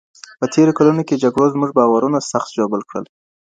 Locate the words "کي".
1.07-1.21